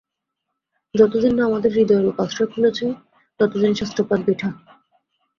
[0.95, 2.85] যতদিন না আমাদের হৃদয়-রূপ আশ্রয় খুলছে,
[3.39, 4.49] ততদিন শাস্ত্রপাঠ বৃথা।